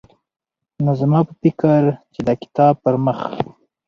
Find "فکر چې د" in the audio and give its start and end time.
1.43-2.29